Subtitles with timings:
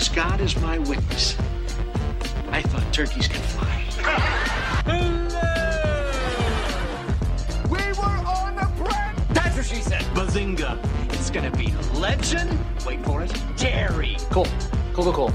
[0.00, 1.36] as God is my witness,
[2.50, 3.74] I thought turkeys could fly.
[7.68, 9.14] We were on a break!
[9.34, 10.02] That's what she said.
[10.14, 10.78] Bazinga.
[11.12, 12.50] It's gonna be legend.
[12.86, 13.32] Wait for it.
[13.56, 14.16] Jerry.
[14.30, 14.46] Cool.
[14.94, 15.32] Cool, cool, cool.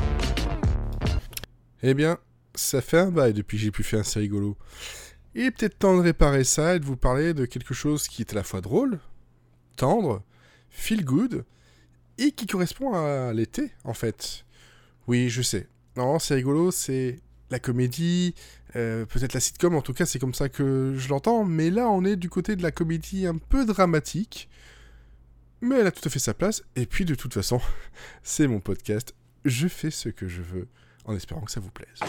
[1.84, 2.18] Eh bien,
[2.56, 4.58] ça fait un bail depuis que j'ai pu faire un rigolo.
[5.36, 8.24] Il est peut-être temps de réparer ça et de vous parler de quelque chose qui
[8.24, 9.00] est à la fois drôle,
[9.76, 10.24] tendre,
[10.72, 11.46] feel good,
[12.18, 14.45] et qui correspond à l'été, en fait.
[15.08, 15.68] Oui, je sais.
[15.98, 17.20] Non, c'est rigolo, c'est
[17.50, 18.34] la comédie,
[18.76, 21.90] euh, peut-être la sitcom, en tout cas c'est comme ça que je l'entends, mais là
[21.90, 24.50] on est du côté de la comédie un peu dramatique,
[25.62, 27.62] mais elle a tout à fait sa place, et puis de toute façon,
[28.24, 29.14] c'est mon podcast,
[29.46, 30.68] je fais ce que je veux,
[31.06, 32.00] en espérant que ça vous plaise.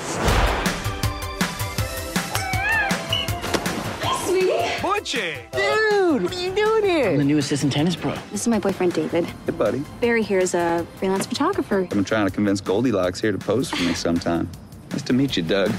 [5.06, 7.10] Dude, what are you doing here?
[7.10, 8.12] I'm the new assistant tennis pro.
[8.32, 9.24] This is my boyfriend, David.
[9.24, 9.84] Hey, buddy.
[10.00, 11.82] Barry here is a freelance photographer.
[11.82, 14.50] I've been trying to convince Goldilocks here to pose for me sometime.
[14.90, 15.70] Nice to meet you, Doug.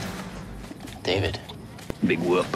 [1.03, 1.41] David.
[2.05, 2.47] Big whoop.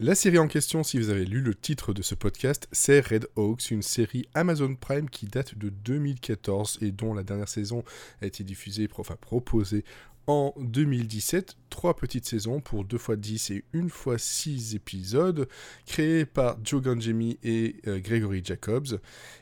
[0.00, 3.26] La série en question, si vous avez lu le titre de ce podcast, c'est Red
[3.34, 7.84] Hawks, une série Amazon Prime qui date de 2014 et dont la dernière saison
[8.20, 9.82] a été diffusée, enfin proposée
[10.28, 11.56] en 2017.
[11.70, 15.48] Trois petites saisons pour 2 fois 10 et 1 fois 6 épisodes,
[15.86, 19.00] créées par Joe Gangemi et euh, Gregory Jacobs.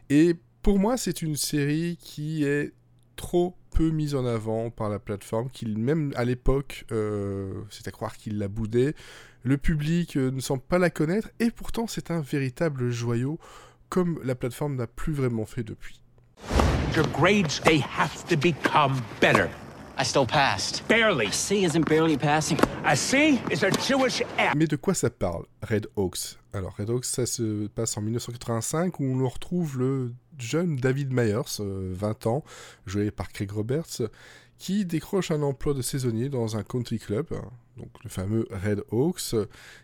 [0.09, 2.73] Et pour moi, c'est une série qui est
[3.17, 7.91] trop peu mise en avant par la plateforme, qu'il même à l'époque, euh, c'est à
[7.91, 8.95] croire qu'il la boudait.
[9.43, 13.39] Le public euh, ne semble pas la connaître, et pourtant c'est un véritable joyau,
[13.89, 16.01] comme la plateforme n'a plus vraiment fait depuis.
[16.95, 19.51] Your grades, they have to become better.
[19.99, 20.87] I still passed.
[20.89, 21.31] Barely.
[21.33, 22.59] C isn't barely passing.
[22.85, 24.55] A C is a Jewish F.
[24.55, 29.01] Mais de quoi ça parle, Red Hawks Alors, Red Hawks, ça se passe en 1985,
[29.01, 32.45] où on le retrouve le jeune David Myers, euh, 20 ans,
[32.85, 34.03] joué par Craig Roberts,
[34.59, 38.83] qui décroche un emploi de saisonnier dans un country club, hein, donc le fameux Red
[38.91, 39.35] Hawks,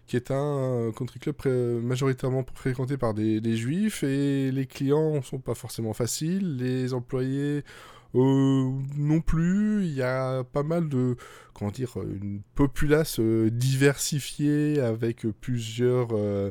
[0.07, 1.37] qui est un country club
[1.83, 6.93] majoritairement fréquenté par des, des juifs, et les clients ne sont pas forcément faciles, les
[6.93, 7.63] employés euh,
[8.15, 11.17] non plus, il y a pas mal de,
[11.55, 16.51] comment dire, une populace euh, diversifiée avec plusieurs, euh,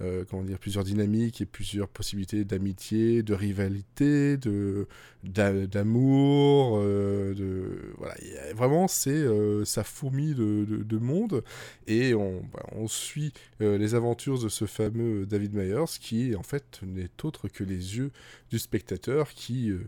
[0.00, 4.86] euh, comment dire, plusieurs dynamiques et plusieurs possibilités d'amitié, de rivalité, de
[5.24, 8.14] d'a- d'amour, euh, de voilà,
[8.54, 11.44] vraiment c'est euh, ça fourmille de, de, de monde.
[11.86, 16.42] Et on, bah, on suit euh, les aventures de ce fameux David Myers qui en
[16.42, 18.10] fait n'est autre que les yeux
[18.50, 19.86] du spectateur qui euh,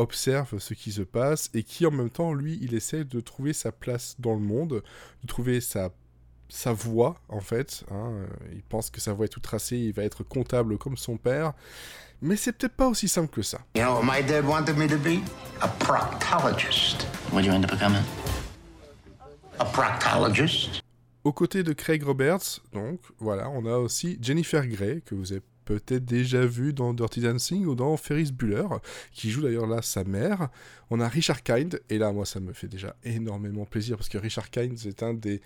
[0.00, 3.52] observe ce qui se passe et qui en même temps, lui, il essaie de trouver
[3.52, 4.82] sa place dans le monde,
[5.22, 5.90] de trouver sa,
[6.48, 7.84] sa voie en fait.
[7.90, 8.12] hein.
[8.52, 11.52] Il pense que sa voie est toute tracée, il va être comptable comme son père.
[12.22, 13.60] Mais c'est peut-être pas aussi simple que ça.
[13.76, 15.22] You know what my dad wanted me to be?
[15.62, 17.06] A proctologist.
[17.32, 18.02] What'd you end up becoming?
[19.58, 20.80] A proctologist?
[21.24, 25.42] Aux côtés de Craig Roberts, donc, voilà, on a aussi Jennifer Grey, que vous avez
[25.78, 28.66] peut-être déjà vu dans Dirty Dancing ou dans Ferris Bueller,
[29.12, 30.48] qui joue d'ailleurs là sa mère.
[30.90, 34.18] On a Richard Kind, et là, moi, ça me fait déjà énormément plaisir, parce que
[34.18, 35.40] Richard Kind, c'est un des,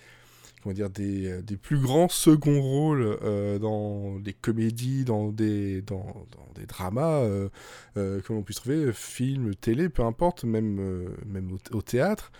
[0.62, 6.26] comment dire, des, euh, plus grands seconds rôles euh, dans des comédies, dans des, dans,
[6.54, 7.50] des dramas euh,
[7.98, 12.32] euh, que l'on puisse trouver, films, télé, peu importe, même, même au, au théâtre.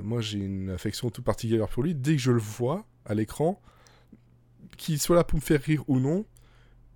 [0.00, 1.94] Moi, j'ai une affection toute particulière pour lui.
[1.94, 3.60] Dès que je le vois à l'écran,
[4.78, 6.24] qu'il soit là pour me faire rire ou non,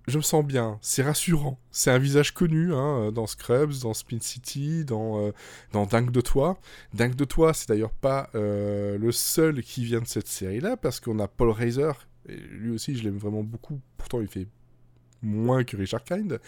[0.07, 0.79] je me sens bien.
[0.81, 1.59] C'est rassurant.
[1.71, 5.31] C'est un visage connu hein, dans Scrubs, dans Spin City, dans, euh,
[5.73, 6.59] dans Dingue de toi.
[6.93, 10.99] Dingue de toi, c'est d'ailleurs pas euh, le seul qui vient de cette série-là, parce
[10.99, 11.91] qu'on a Paul Reiser.
[12.29, 13.81] Et lui aussi, je l'aime vraiment beaucoup.
[13.97, 14.47] Pourtant, il fait
[15.21, 16.39] moins que Richard Kind,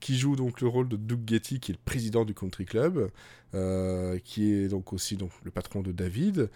[0.00, 3.10] qui joue donc le rôle de Doug Getty, qui est le président du country club,
[3.54, 6.50] euh, qui est donc aussi donc, le patron de David.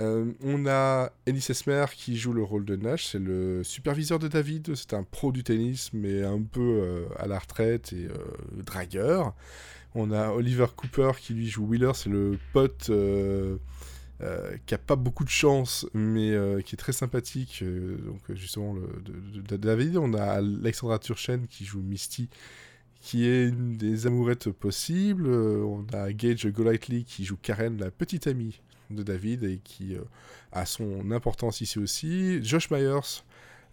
[0.00, 4.26] Euh, on a Ennis Esmer qui joue le rôle de Nash, c'est le superviseur de
[4.26, 8.08] David, c'est un pro du tennis, mais un peu euh, à la retraite et
[8.52, 9.34] dragueur.
[9.94, 12.90] On a Oliver Cooper qui lui joue Wheeler, c'est le pote
[14.20, 17.60] euh, qui a pas beaucoup de chance, mais euh, qui est très sympathique.
[17.62, 19.96] euh, donc justement de, David.
[19.96, 22.28] On a Alexandra Turchen qui joue Misty,
[23.00, 25.28] qui est une des amourettes possibles.
[25.28, 29.96] On a Gage Golightly qui joue Karen, la petite amie de David et qui
[30.52, 32.42] a son importance ici aussi.
[32.44, 33.24] Josh Myers,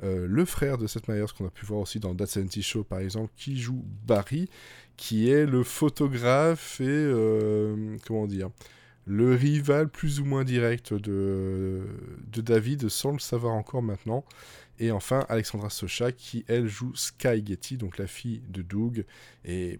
[0.01, 2.99] le frère de Seth Myers qu'on a pu voir aussi dans That 70 Show par
[2.99, 4.49] exemple, qui joue Barry,
[4.97, 7.13] qui est le photographe et
[8.07, 8.49] comment dire
[9.05, 11.85] le rival plus ou moins direct de,
[12.35, 14.23] David sans le savoir encore maintenant.
[14.79, 19.05] Et enfin, Alexandra Socha, qui elle joue Sky Getty, donc la fille de Doug.
[19.45, 19.79] Et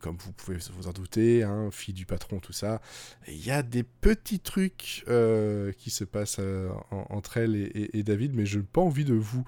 [0.00, 2.80] comme vous pouvez vous en douter, hein, fille du patron, tout ça.
[3.26, 8.02] Il y a des petits trucs euh, qui se passent euh, en- entre elle et,
[8.02, 9.44] David, mais je n'ai pas envie de vous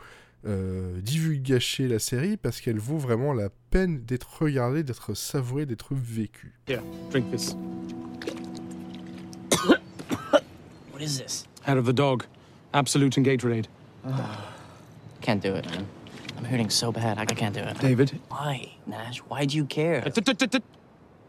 [0.47, 5.95] euh, divulgacher la série parce qu'elle vaut vraiment la peine d'être regardée, d'être savourée, d'être
[5.95, 6.55] vécue.
[6.69, 7.55] Here, drink this.
[10.99, 11.47] What is this?
[11.63, 12.27] Hair of the dog.
[12.75, 13.67] Absolute and Gatorade.
[15.21, 15.87] Can't do it, man.
[16.37, 17.19] I'm hurting so bad.
[17.19, 17.79] I can't do it.
[17.79, 18.21] David?
[18.31, 19.19] Why, Nash?
[19.19, 20.01] Why do you care?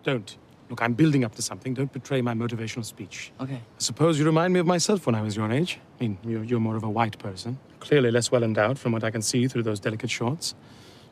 [0.04, 0.38] Don't.
[0.72, 1.76] Look, I'm building up to something.
[1.76, 3.32] Don't betray my motivational speech.
[3.40, 3.58] Okay.
[3.58, 5.80] I suppose you remind me of myself when I was your age.
[6.00, 7.60] I mean, you're, you're more of a white person.
[7.80, 10.56] Clearly less well endowed from what I can see through those delicate shorts.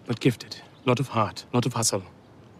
[0.07, 0.57] But gifted.
[0.85, 2.01] Lot of heart, lot of hustle.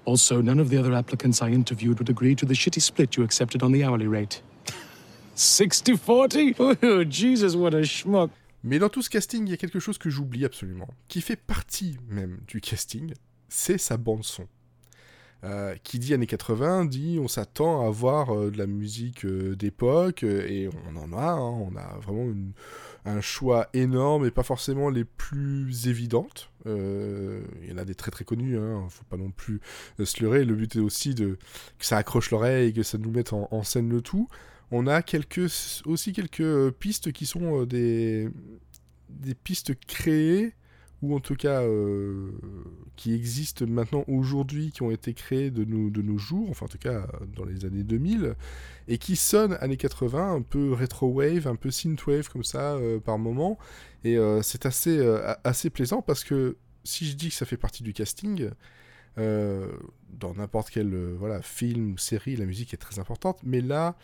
[0.05, 3.23] Also, none of the other applicants I interviewed would agree to the shitty split you
[3.23, 4.43] accepted on the hourly rate.
[5.37, 6.55] 60 40?
[6.59, 8.31] Oh, Jesus, what a schmuck.
[8.63, 11.35] Mais dans tout ce casting, il y a quelque chose que j'oublie absolument, qui fait
[11.35, 13.13] partie même du casting,
[13.47, 14.47] c'est sa bande son.
[15.43, 19.55] Euh, qui dit années 80 dit on s'attend à avoir euh, de la musique euh,
[19.55, 22.53] d'époque euh, et on en a, hein, on a vraiment une-
[23.05, 26.49] un choix énorme et pas forcément les plus évidentes.
[26.65, 29.61] Euh, Il y en a des très très connus, hein, faut pas non plus
[29.99, 30.43] euh, se leurrer.
[30.43, 31.37] Le but est aussi de
[31.77, 34.27] que ça accroche l'oreille et que ça nous mette en, en scène le tout.
[34.71, 35.01] On a
[35.85, 38.29] aussi quelques euh, pistes qui sont euh, des,
[39.09, 40.53] des pistes créées,
[41.01, 42.31] ou en tout cas euh,
[42.95, 46.69] qui existent maintenant aujourd'hui, qui ont été créées de nos, de nos jours, enfin en
[46.69, 48.35] tout cas dans les années 2000,
[48.87, 53.59] et qui sonnent années 80, un peu rétro-wave, un peu synth-wave comme ça par moment.
[54.03, 54.99] Et c'est assez,
[55.43, 58.49] assez plaisant parce que si je dis que ça fait partie du casting,
[59.17, 63.95] dans n'importe quel voilà, film série, la musique est très importante, mais là,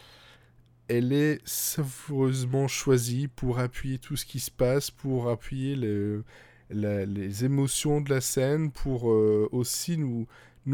[0.87, 5.75] elle est savoureusement choisie pour appuyer tout ce qui se passe, pour appuyer
[6.69, 10.27] les émotions de la scène, pour euh, aussi nous,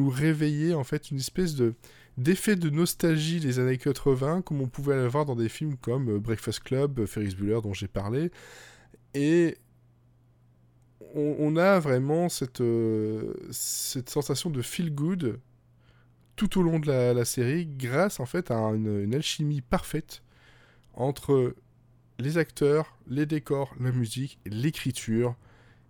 [0.09, 1.73] réveiller en fait une espèce de
[2.17, 6.19] d'effet de nostalgie des années 80 comme on pouvait l'avoir dans des films comme euh,
[6.19, 8.31] Breakfast Club, euh, Ferris Bueller dont j'ai parlé.
[9.13, 9.57] Et
[11.15, 12.61] on, a vraiment cette
[13.51, 15.39] sensation de feel good
[16.39, 20.23] tout au long de la, série grâce en fait à une, alchimie parfaite
[20.93, 21.53] entre
[22.17, 25.35] les acteurs, les décors, la musique, l'écriture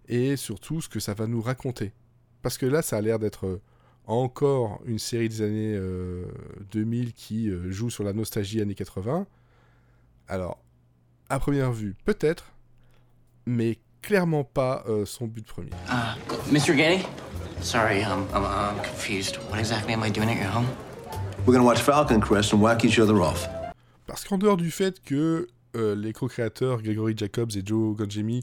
[0.07, 1.93] et surtout ce que ça va nous raconter.
[2.41, 3.61] Parce que là, ça a l'air d'être euh,
[4.07, 6.25] encore une série des années euh,
[6.71, 9.27] 2000 qui euh, joue sur la nostalgie années 80.
[10.27, 10.57] Alors,
[11.29, 12.53] à première vue, peut-être,
[13.45, 15.69] mais clairement pas euh, son but premier.
[15.89, 16.75] Uh, Mr.
[16.75, 17.05] Getty?
[17.61, 19.37] Sorry, um, I'm, I'm confused.
[19.49, 20.67] What exactly am I doing at your home?
[21.45, 23.47] We're gonna watch Falcon Crest and whack each other off.
[24.07, 28.41] Parce qu'en dehors du fait que euh, les co-créateurs Gregory Jacobs et Joe Gonjemi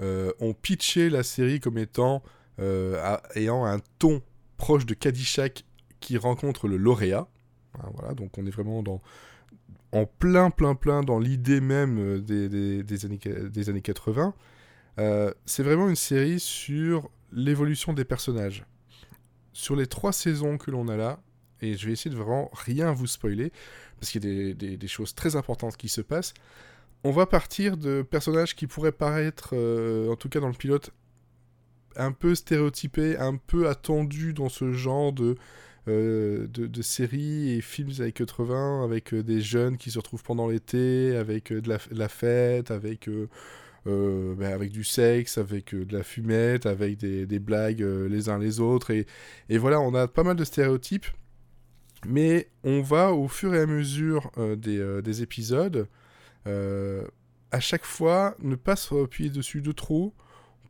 [0.00, 2.22] euh, ont pitché la série comme étant
[2.60, 4.22] euh, à- ayant un ton
[4.58, 5.64] proche de Caddyshack
[6.00, 7.26] qui rencontre le lauréat.
[7.78, 9.00] Hein, voilà, donc on est vraiment dans
[9.92, 13.18] en plein, plein, plein dans l'idée même des, des- des années,
[13.50, 14.34] des années 80.
[14.98, 18.64] Euh, c'est vraiment une série sur l'évolution des personnages.
[19.52, 21.20] Sur les trois saisons que l'on a là,
[21.60, 23.52] et je vais essayer de vraiment rien vous spoiler,
[23.98, 26.34] parce qu'il y a des, choses très importantes qui se passent.
[27.04, 30.90] On va partir de personnages qui pourraient paraître, euh, en tout cas dans le pilote,
[31.96, 35.36] un peu stéréotypés, un peu attendus dans ce genre de,
[35.88, 36.46] euh,
[36.82, 41.52] séries et films années 80, avec euh, des jeunes qui se retrouvent pendant l'été, avec
[41.52, 43.08] de la fête, avec,
[43.88, 48.28] euh, ben, avec du sexe, avec euh, de la fumette, avec des, blagues euh, les
[48.28, 48.90] uns les autres.
[48.90, 49.06] Et,
[49.58, 51.06] voilà, on a pas mal de stéréotypes.
[52.06, 55.88] Mais on va au fur et à mesure des, des épisodes,
[56.46, 60.14] à chaque fois, ne pas se appuyer dessus de trop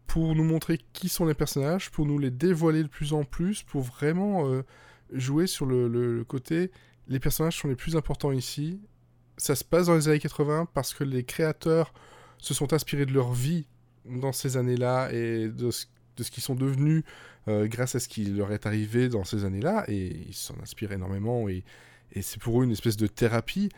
[0.07, 3.63] pour nous montrer qui sont les personnages, pour nous les dévoiler de plus en plus,
[3.63, 4.63] pour vraiment
[5.13, 6.71] jouer sur le côté
[7.09, 8.81] les personnages sont les plus importants ici.
[9.37, 11.93] Ça se passe dans les années 80 parce que les créateurs
[12.39, 13.67] se sont inspirés de leur vie
[14.07, 15.87] dans ces années-là et de ce,
[16.31, 17.05] qu'ils sont devenus
[17.47, 20.93] euh, grâce à ce qui leur est arrivé dans ces années-là, et ils s'en inspirent
[20.93, 21.65] énormément, et,
[22.23, 23.69] c'est pour eux une espèce de thérapie.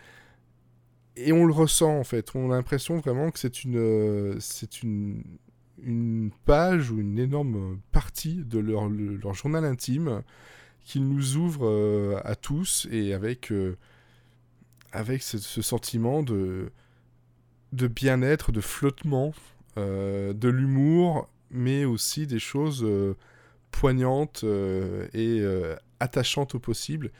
[1.16, 4.82] Et on le ressent en fait, on a l'impression vraiment que c'est une, euh, c'est
[4.82, 5.22] une,
[5.82, 10.22] une page ou une énorme partie de leur, le- leur journal intime
[10.84, 13.52] qu'ils nous ouvrent euh, à tous, et avec,
[14.92, 16.70] avec ce sentiment de,
[17.72, 19.32] de bien-être, de flottement,
[19.78, 23.16] euh, de l'humour, mais aussi des choses euh,
[23.70, 27.10] poignantes euh, et euh, attachantes au possible.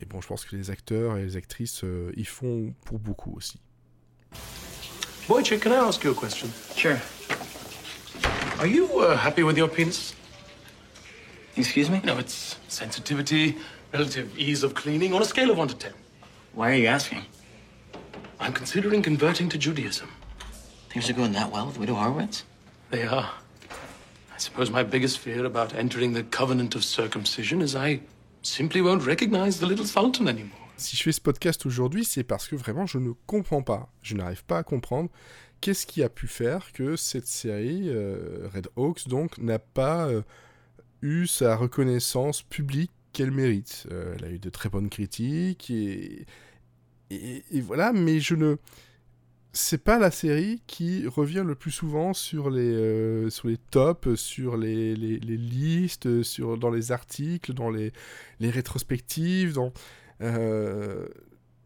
[0.00, 3.34] Et bon, je pense que les acteurs et les actrices euh, y font pour beaucoup
[3.36, 3.60] aussi.
[5.28, 6.48] Wojciech, can I ask you a question?
[6.74, 6.98] Sure.
[8.58, 10.14] Are you uh, happy with your penis?
[11.56, 12.00] Excuse me?
[12.04, 13.56] No, it's sensitivity,
[13.92, 15.92] relative ease of cleaning on a scale of 1 to 10.
[16.54, 17.22] Why are you asking?
[18.40, 20.08] I'm considering converting to Judaism.
[20.88, 22.44] Things are going that well with Widow Horowitz?
[22.90, 23.30] They are.
[24.34, 28.00] I suppose my biggest fear about entering the covenant of circumcision is I
[28.42, 30.56] simply won't recognize the little sultan anymore.
[30.78, 33.92] Si je fais ce podcast aujourd'hui, c'est parce que vraiment je ne comprends pas.
[34.00, 35.10] Je n'arrive pas à comprendre
[35.60, 40.22] qu'est-ce qui a pu faire que cette série, euh, Red Hawks, donc, n'a pas euh,
[41.02, 43.86] eu sa reconnaissance publique qu'elle mérite.
[43.90, 46.24] Euh, elle a eu de très bonnes critiques et,
[47.10, 48.56] et, voilà, mais je ne.
[49.52, 54.14] C'est pas la série qui revient le plus souvent sur les, euh, sur les tops,
[54.14, 57.92] sur les, les, listes, sur, dans les articles, dans les,
[58.38, 59.72] les rétrospectives, dans,
[60.22, 61.08] euh,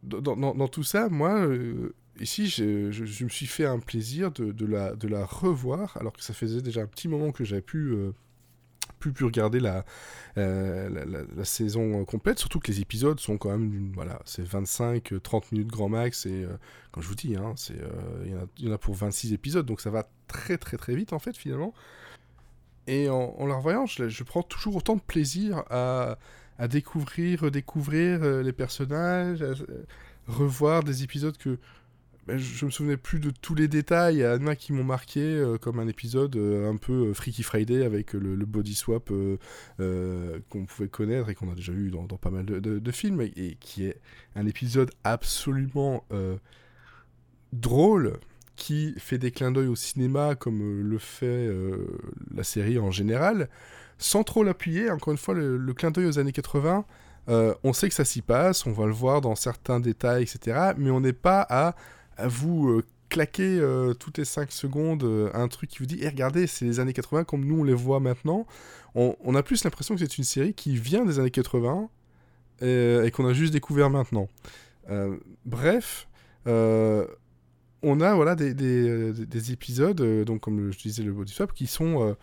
[0.03, 1.11] dans, tout ça.
[1.11, 5.27] Moi, euh, ici, je, je, me suis fait un plaisir de, de, la, de la
[5.27, 7.95] revoir, alors que ça faisait déjà un petit moment que j'avais pu
[9.05, 9.85] plus pu regarder la,
[10.39, 15.91] euh, saison complète, surtout que les épisodes sont quand même, voilà, c'est 25-30 minutes grand
[15.91, 16.57] max, et euh,
[16.91, 19.91] comme je vous dis, hein, il euh, y, en a pour 26 épisodes, donc ça
[19.91, 21.75] va très très très vite en fait finalement.
[22.87, 26.19] Et en, en la revoyant, je, prends toujours autant de plaisir à,
[26.59, 29.53] à découvrir, redécouvrir euh, les personnages, à,
[30.27, 31.59] revoir des épisodes que
[32.27, 34.17] ben, je me souvenais plus de tous les détails.
[34.17, 37.43] Il y en a qui m'ont marqué, euh, comme un épisode euh, un peu Freaky
[37.43, 39.37] Friday avec le, body swap euh,
[39.81, 43.57] euh qu'on pouvait connaître et qu'on a déjà vu dans, pas mal de, films, et,
[43.61, 44.01] qui est
[44.37, 46.37] un épisode absolument euh,
[47.53, 48.19] drôle
[48.57, 51.51] qui fait des clins d'œil au cinéma comme le fait
[52.33, 53.49] la série en général,
[53.99, 54.91] sans trop l'appuyer.
[54.91, 56.85] Encore une fois, le, le clin d'œil aux années 80.
[57.27, 60.73] on sait que ça s'y passe, on va le voir dans certains détails, etc.
[60.79, 61.75] Mais on n'est pas à
[62.19, 66.09] vous euh, claquer euh, toutes les 5 secondes euh, un truc qui vous dit hey,
[66.09, 68.47] regardez, c'est les années 80 comme nous on les voit maintenant.
[68.97, 71.89] On, a plus l'impression que c'est une série qui vient des années 80
[72.63, 74.29] et, et qu'on a juste découvert maintenant.
[75.45, 76.07] bref,
[76.47, 81.67] on a voilà des, des, des épisodes, donc comme je disais le body swap, qui
[81.67, 82.15] sont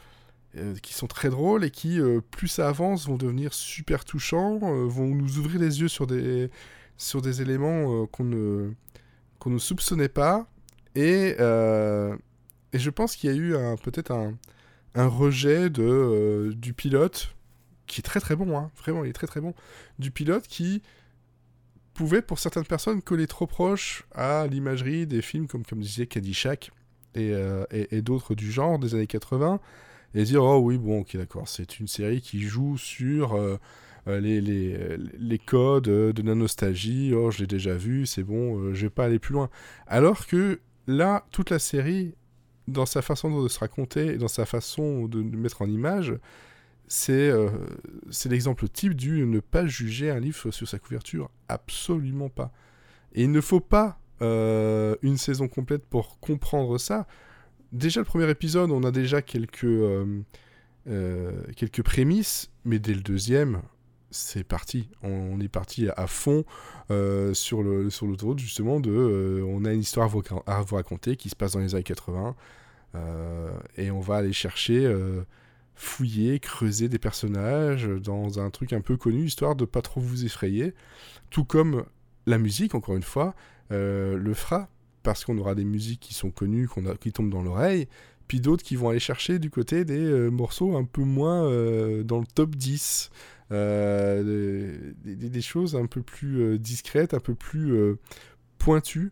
[0.81, 4.86] qui sont très drôles et qui, euh, plus ça avance, vont devenir super touchants, euh,
[4.86, 6.50] vont nous ouvrir les yeux sur des,
[6.98, 8.71] sur des éléments euh, qu'on ne,
[9.41, 10.48] qu'on ne soupçonnait pas.
[10.95, 12.15] Et, euh,
[12.74, 14.38] et je pense qu'il y a eu peut-être un,
[14.93, 17.33] un, rejet de, euh, du pilote,
[17.88, 19.53] qui est très très bon, hein, vraiment, il est très très bon,
[20.00, 20.83] du pilote qui
[21.95, 26.71] pouvait pour certaines personnes coller trop proche à l'imagerie des films comme, comme disait Caddyshack
[27.15, 29.60] et, euh, et, et d'autres du genre des années 80
[30.13, 33.36] et dire oh oui bon ok d'accord c'est une série qui joue sur
[34.08, 38.74] les, les, les, codes de la nostalgie, oh je l'ai déjà vu, c'est bon, euh,
[38.74, 39.50] je vais pas aller plus loin.
[39.88, 42.15] Alors que là, toute la série,
[42.67, 46.15] dans sa façon de se raconter et dans sa façon de mettre en image,
[46.88, 47.50] c'est euh,
[48.25, 51.29] l'exemple type du ne pas juger un livre sur sa couverture.
[51.48, 52.51] Absolument pas.
[53.13, 57.08] Et il ne faut pas euh, une saison complète pour comprendre ça.
[57.72, 60.22] Déjà, le premier épisode, on a déjà quelques, euh,
[61.55, 63.62] quelques prémices, mais dès le deuxième,
[64.12, 64.89] c'est parti.
[65.01, 66.44] On, est parti à, fond
[66.91, 70.12] euh, sur le sur justement de euh, on a une histoire
[70.46, 72.36] à vous, raconter qui se passe dans les années 80
[72.94, 74.94] euh, et on va aller chercher
[75.75, 80.25] fouiller, creuser des personnages dans un truc un peu connu histoire de pas trop vous
[80.25, 80.75] effrayer.
[81.30, 81.86] Tout comme
[82.27, 83.34] la musique encore une fois
[83.70, 84.70] le fera
[85.03, 87.88] parce qu'on aura des musiques qui sont connues qui tombent dans l'oreille
[88.31, 92.01] puis d'autres qui vont aller chercher du côté des euh, morceaux un peu moins euh,
[92.01, 93.09] dans le top 10.
[93.51, 97.97] Euh, des, choses un peu plus discrètes, un peu plus
[98.57, 99.11] pointues,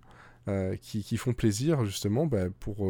[0.79, 2.89] qui, qui, font plaisir justement bah, pour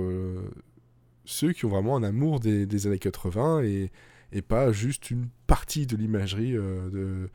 [1.25, 3.91] ceux qui ont vraiment un amour des, des années 80 et,
[4.31, 7.31] et, pas juste une partie de l'imagerie de,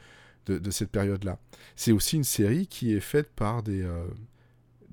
[0.46, 1.40] de, de, cette période-là.
[1.74, 3.84] C'est aussi une série qui est faite par des,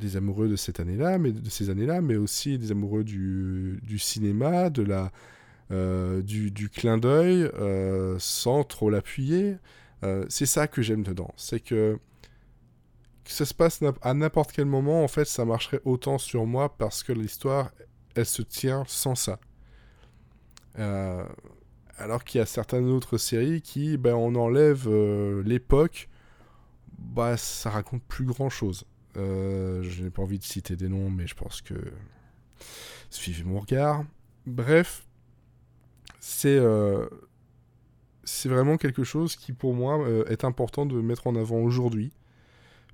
[0.01, 4.69] des amoureux de cette année-là, mais de ces années-là, mais aussi des amoureux du, cinéma,
[4.69, 5.11] de la,
[5.71, 9.55] euh, du, clin d'œil, euh, sans trop l'appuyer.
[10.03, 11.31] Euh, c'est ça que j'aime dedans.
[11.37, 11.97] C'est que,
[13.23, 16.75] que ça se passe à n'importe quel moment, en fait, ça marcherait autant sur moi
[16.77, 17.71] parce que l'histoire,
[18.15, 19.39] elle se tient sans ça.
[21.97, 24.89] Alors qu'il y a certaines autres séries qui, ben, on enlève
[25.45, 26.09] l'époque,
[26.97, 28.85] bah, ça raconte plus grand chose.
[29.17, 31.75] Euh, je n'ai pas envie de citer des noms, mais je pense que
[33.09, 34.03] suivez mon regard.
[34.45, 35.05] Bref,
[36.19, 37.07] c'est euh,
[38.23, 42.11] c'est vraiment quelque chose qui pour moi euh, est important de mettre en avant aujourd'hui.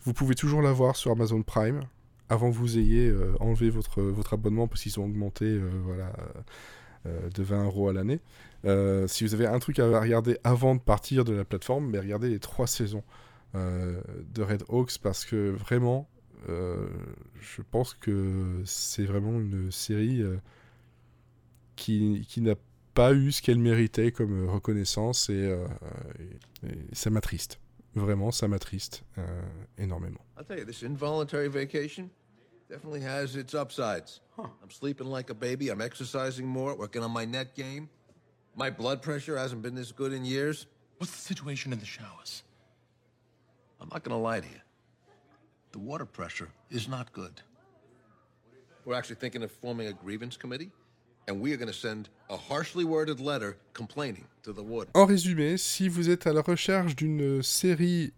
[0.01, 1.81] Vous pouvez toujours l'avoir sur Amazon Prime
[2.29, 6.11] avant que vous ayez enlevé votre, abonnement parce qu'ils ont augmenté voilà,
[7.05, 8.19] de 20 euros à l'année.
[9.07, 12.29] Si vous avez un truc à regarder avant de partir de la plateforme, mais regardez
[12.29, 13.03] les trois saisons
[13.53, 16.07] de Red Hawks parce que vraiment,
[16.49, 16.87] euh,
[17.41, 20.37] je pense que c'est vraiment une série euh,
[21.75, 22.55] qui, qui n'a
[22.93, 25.67] pas eu ce qu'elle méritait comme euh, reconnaissance et, euh,
[26.63, 27.59] et- et ça m'attriste.
[27.95, 29.41] Vraiment, ça m'attriste euh,
[29.77, 30.19] énormément.
[30.37, 32.09] I'll tell you, this involuntary vacation
[32.69, 34.21] definitely has its upsides.
[34.37, 35.69] I'm sleeping like a baby.
[35.69, 37.87] I'm exercising more, working on my net game.
[38.55, 40.67] My blood pressure hasn't been this good in years.
[40.99, 42.43] What's the situation in the showers?
[43.79, 44.61] I'm not going to lie to you.
[45.71, 47.41] The water pressure is not good.
[48.85, 50.71] We're actually thinking of forming a grievance committee,
[51.27, 54.91] and we are going to send a harshly worded letter complaining to the warden.
[54.95, 58.13] En résumé, si vous êtes à la recherche d'une série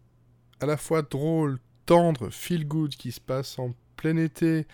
[0.61, 4.67] à la fois drôle, tendre, feel good, qui se passe en plein été,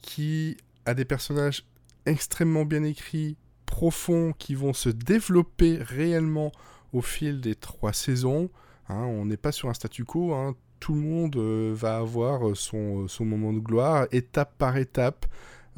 [0.00, 1.64] qui a des personnages
[2.06, 3.36] extrêmement bien écrits,
[3.66, 6.52] profonds, qui vont se développer réellement
[6.92, 8.48] au fil des trois saisons,
[8.88, 12.56] hein, on n'est pas sur un statu quo, hein, tout le monde euh, va avoir
[12.56, 15.26] son, son moment de gloire, étape par étape,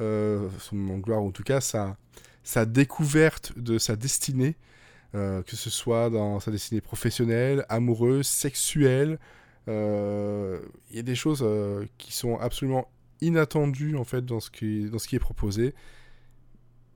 [0.01, 1.97] euh, son moment de gloire, en tout cas sa,
[2.67, 4.57] découverte de sa destinée,
[5.15, 9.19] euh, que ce soit dans sa destinée professionnelle, amoureuse, sexuelle.
[9.69, 12.89] euh, Il y a des choses euh, qui sont absolument
[13.21, 15.75] inattendues en fait dans ce qui, dans ce qui est proposé.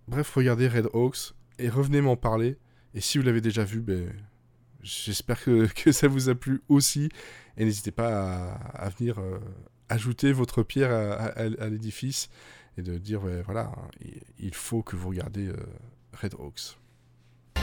[0.09, 2.57] Bref, regardez Red Hawks et revenez m'en parler.
[2.95, 4.11] Et si vous l'avez déjà vu, ben,
[4.89, 7.09] j'espère que, que ça vous a plu aussi.
[7.57, 9.39] Et n'hésitez pas à, à venir euh,
[9.89, 12.29] ajouter votre pierre à, à- à l'édifice
[12.77, 13.71] et de dire, ouais, voilà,
[14.05, 15.57] il- il faut que vous regardez euh,
[16.21, 16.77] Red Hawks.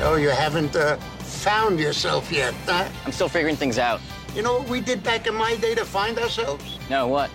[0.06, 2.84] Oh, you haven't uh, found yourself yet, huh?
[3.06, 4.02] I'm still figuring things out.
[4.36, 6.62] You know what we did back in my day to find ourselves?
[6.90, 7.30] No, what?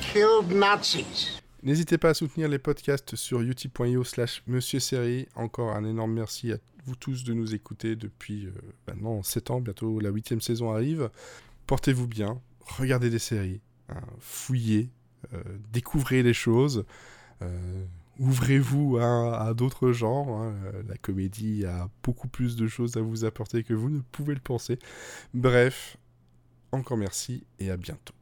[0.00, 1.40] Killed Nazis.
[1.64, 5.26] N'hésitez pas à soutenir les podcasts sur utip.io slash Monsieur Série.
[5.34, 8.52] Encore un énorme merci à vous tous de nous écouter depuis euh,
[8.86, 11.10] maintenant 7 ans, bientôt la huitième saison arrive.
[11.66, 14.90] Portez-vous bien, regardez des séries, hein, fouillez,
[15.32, 16.84] euh, découvrez les choses,
[17.42, 17.84] euh,
[18.18, 20.28] ouvrez-vous à, à d'autres genres.
[20.42, 20.54] hein.
[20.86, 24.40] La comédie a beaucoup plus de choses à vous apporter que vous ne pouvez le
[24.40, 24.78] penser.
[25.32, 25.96] Bref,
[26.72, 28.14] encore merci et à bientôt.